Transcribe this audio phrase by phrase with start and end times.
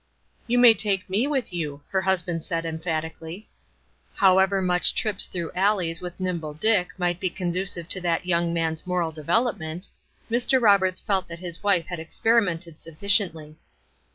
[0.47, 3.47] "You may take me with you," her husband said, emphatically.
[4.15, 8.87] However much trips through alleys with Nimble Dick might be conducive to that young man's
[8.87, 9.89] moral development,
[10.27, 10.59] Mr.
[10.59, 13.57] Roberts felt that his wife had experimented sufficiently.